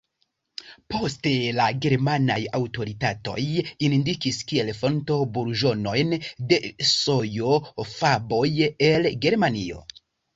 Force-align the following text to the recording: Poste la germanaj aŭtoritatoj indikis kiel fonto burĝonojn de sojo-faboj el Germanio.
Poste 0.91 1.31
la 1.57 1.65
germanaj 1.85 2.37
aŭtoritatoj 2.59 3.35
indikis 3.87 4.39
kiel 4.51 4.71
fonto 4.79 5.17
burĝonojn 5.35 6.15
de 6.53 6.59
sojo-faboj 6.93 8.43
el 8.89 9.11
Germanio. 9.27 9.83